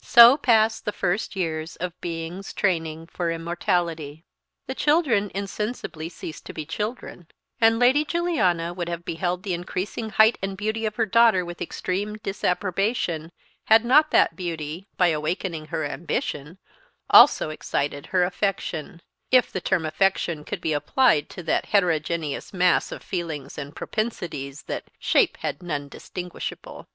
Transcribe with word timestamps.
So 0.00 0.38
passed 0.38 0.86
the 0.86 0.90
first 0.90 1.36
years 1.36 1.76
of 1.76 2.00
beings 2.00 2.54
training 2.54 3.08
for 3.08 3.30
immortality. 3.30 4.24
The 4.66 4.74
children 4.74 5.30
insensibly 5.34 6.08
ceased 6.08 6.46
to 6.46 6.54
be 6.54 6.64
children, 6.64 7.26
and 7.60 7.78
Lady 7.78 8.02
Juliana 8.02 8.72
would 8.72 8.88
have 8.88 9.04
beheld 9.04 9.42
the 9.42 9.52
increasing 9.52 10.08
height 10.08 10.38
and 10.40 10.56
beauty 10.56 10.86
of 10.86 10.96
her 10.96 11.04
daughter 11.04 11.44
with 11.44 11.60
extreme 11.60 12.16
disapprobation, 12.22 13.30
had 13.64 13.84
not 13.84 14.12
that 14.12 14.34
beauty, 14.34 14.86
by 14.96 15.08
awakening 15.08 15.66
her 15.66 15.84
ambition, 15.84 16.56
also 17.10 17.50
excited 17.50 18.06
her 18.06 18.24
affection, 18.24 19.02
if 19.30 19.52
the 19.52 19.60
term 19.60 19.84
affection 19.84 20.42
could 20.42 20.62
be 20.62 20.72
applied 20.72 21.28
to 21.28 21.42
that 21.42 21.66
heterogeneous 21.66 22.54
mass 22.54 22.90
of 22.90 23.02
feelings 23.02 23.58
and 23.58 23.76
propensities 23.76 24.62
that 24.62 24.88
"shape 24.98 25.36
had 25.42 25.62
none 25.62 25.86
distinguishable." 25.90 26.88